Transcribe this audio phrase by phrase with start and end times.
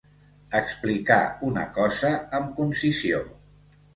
[0.59, 1.17] Explicar
[1.49, 3.23] una cosa amb concisió.